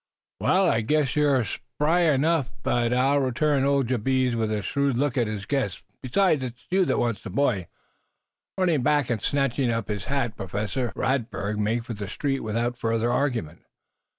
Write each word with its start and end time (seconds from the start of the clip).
"Waal, 0.39 0.67
I 0.67 0.81
guess 0.81 1.15
you're 1.15 1.43
spryer'n 1.43 2.25
I 2.25 2.45
be," 3.19 3.23
returned 3.23 3.67
old 3.67 3.87
Jabez, 3.89 4.35
with 4.35 4.51
a 4.51 4.63
shrewd 4.63 4.97
look 4.97 5.15
at 5.15 5.27
his 5.27 5.45
guest. 5.45 5.83
"Besides, 6.01 6.43
it's 6.43 6.65
you 6.71 6.85
that 6.85 6.97
wants 6.97 7.21
the 7.21 7.29
boy." 7.29 7.67
Running 8.57 8.81
back 8.81 9.11
and 9.11 9.21
snatching 9.21 9.69
up 9.69 9.89
his 9.89 10.05
hat, 10.05 10.35
Professor 10.35 10.91
Radberg 10.95 11.59
made 11.59 11.85
for 11.85 11.93
the 11.93 12.07
street 12.07 12.39
without 12.39 12.79
further 12.79 13.11
argument. 13.11 13.61